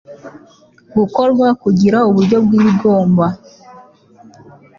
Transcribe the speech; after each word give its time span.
gukorwa 0.97 1.47
kugira 1.61 1.97
uburyo 2.09 2.37
bw 2.45 2.51
ibigomba 2.59 3.25